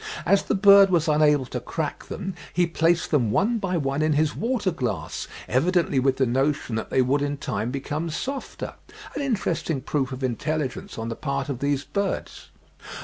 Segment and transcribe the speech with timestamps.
[0.25, 4.13] As the bird was unable to crack them, he placed them one by one in
[4.13, 9.79] his water glass, evidently with the notion that they would in time become softer—an interesting
[9.79, 12.49] proof of intelligence on the part of these birds.")